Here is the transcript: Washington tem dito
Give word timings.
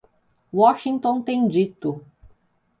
Washington 0.51 1.21
tem 1.21 1.47
dito 1.47 2.03